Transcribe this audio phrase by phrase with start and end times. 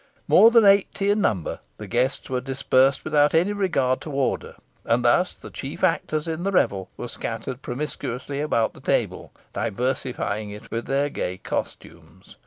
[0.27, 5.05] More than eighty in number, the guests were dispersed without any regard to order, and
[5.05, 10.71] thus the chief actors in the revel were scattered promiscuously about the table, diversifying it
[10.71, 12.37] with their gay costumes.